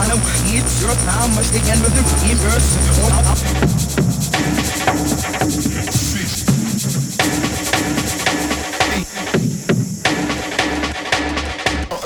[0.00, 0.08] I
[0.56, 2.02] it's your time must be end with the
[5.52, 5.69] reverse.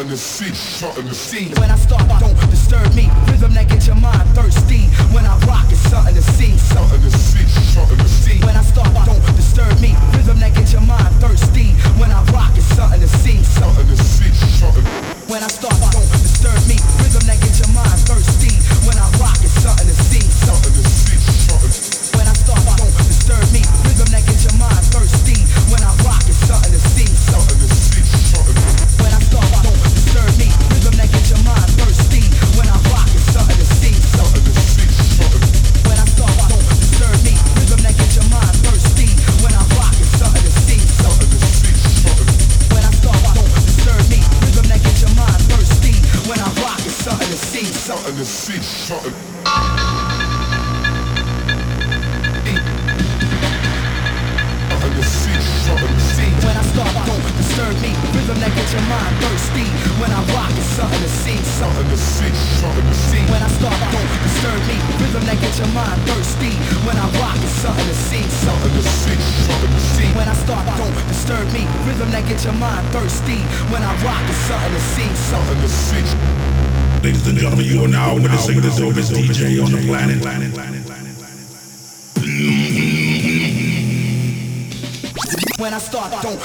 [0.04, 1.48] in the sea, shot in the sea.
[1.56, 3.08] When I start, don't disturb me.
[3.24, 4.84] Rhythm that gets your mind thirsty.
[5.16, 6.52] When I rock, it's something to see.
[6.58, 8.38] Something to see, shot in the sea.
[8.44, 9.96] When I start, don't disturb me.
[10.12, 11.72] Rhythm that gets your mind thirsty.
[11.96, 13.40] When I rock, it's something to see.
[13.44, 14.28] Something to see,
[14.60, 14.84] shot in
[15.32, 16.76] When I start, don't disturb me.
[17.00, 18.52] Rhythm that gets your mind thirsty.
[18.84, 20.20] When I rock, it's something to see.
[20.20, 21.23] Something to see.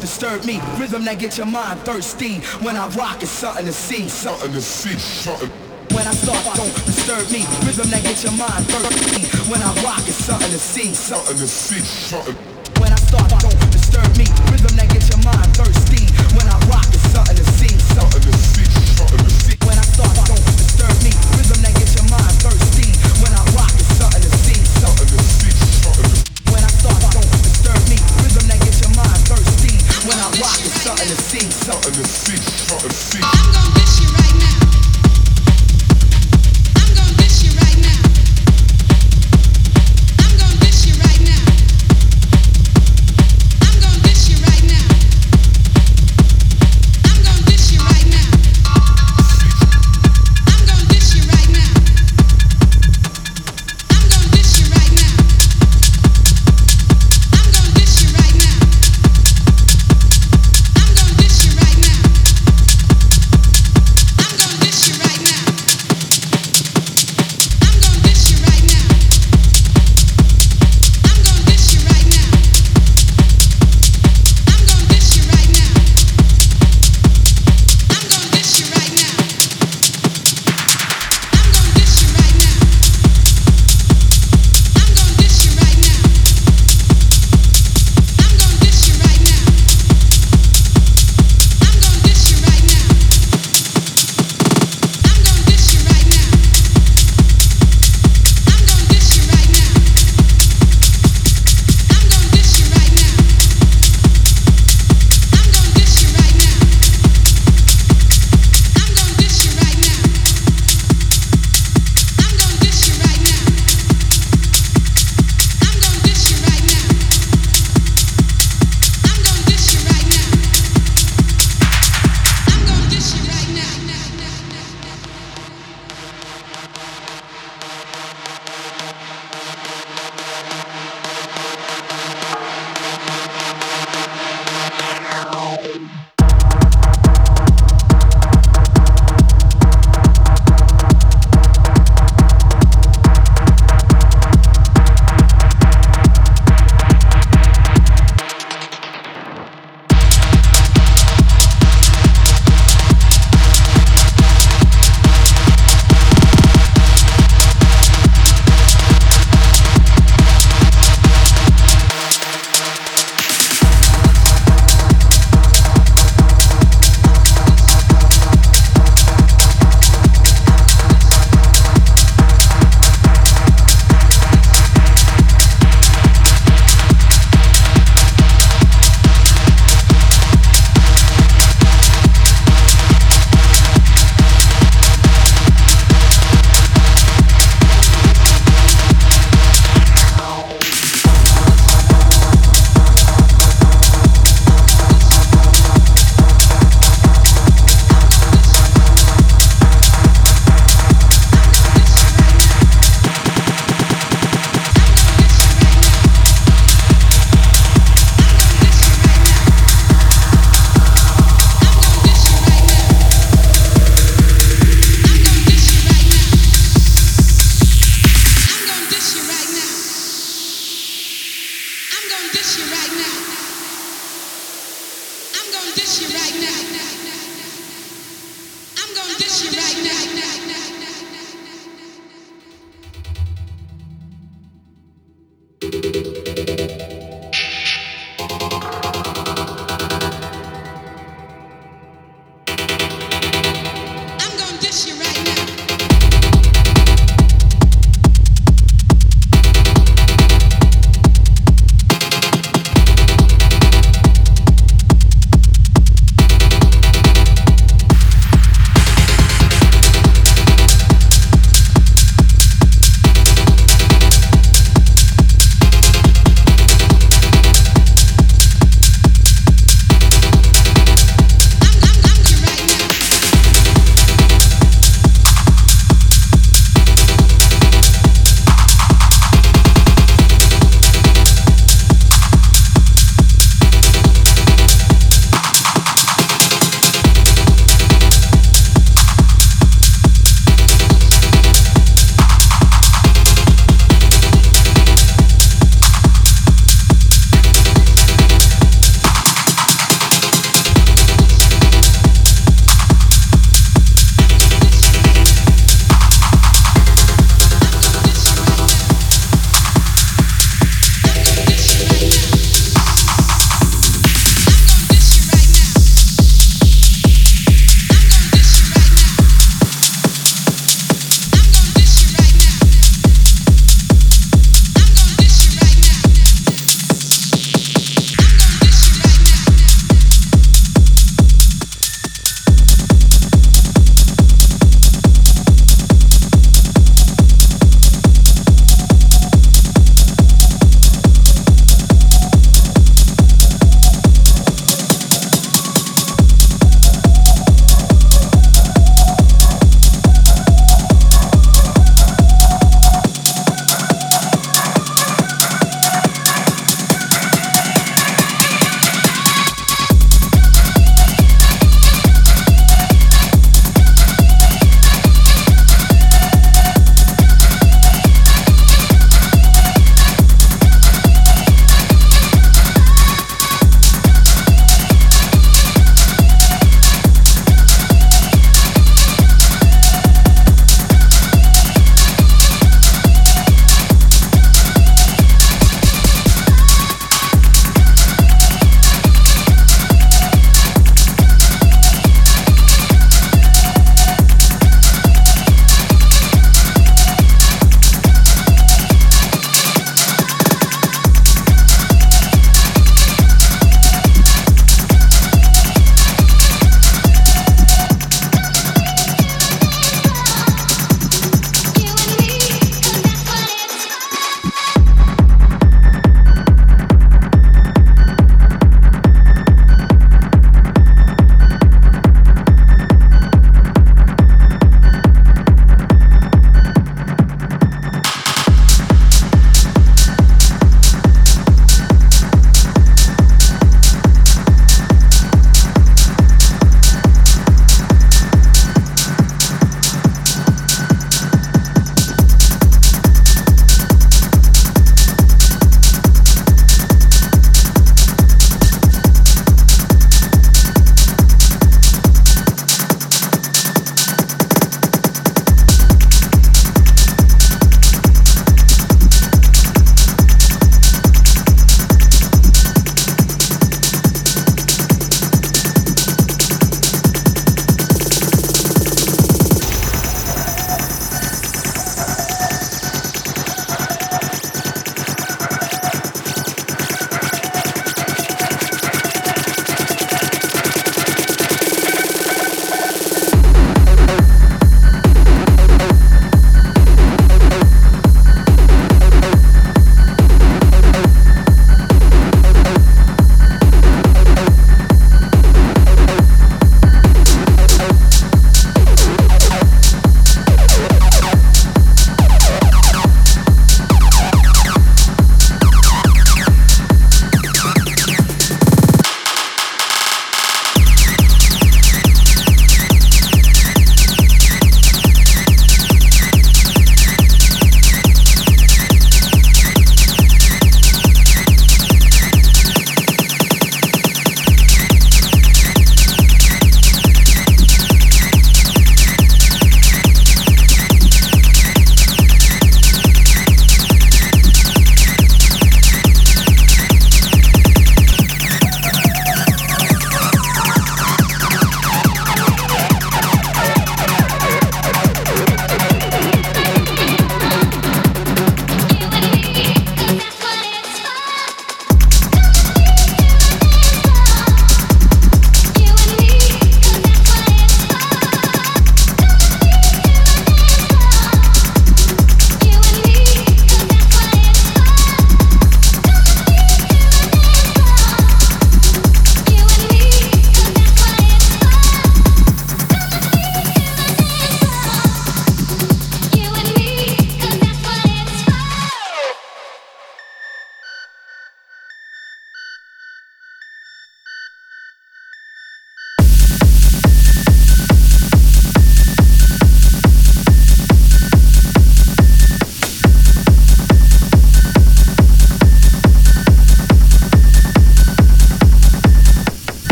[0.00, 0.60] disturb me.
[0.78, 2.40] Rhythm that get your mind thirsty.
[2.64, 5.50] When I rock, it's something to see, something to see, something.
[5.94, 7.44] When I start, don't disturb me.
[7.66, 9.26] Rhythm that gets your mind thirsty.
[9.50, 12.51] When I rock, it's something to see, something to see, something.